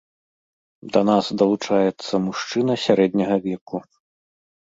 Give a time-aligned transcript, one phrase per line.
[0.95, 3.77] Да нас далучаецца мужчына сярэдняга веку.